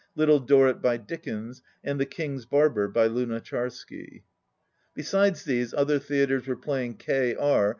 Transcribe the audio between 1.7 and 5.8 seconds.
and "The King's Barber" by Lu nacharsky. Besides these,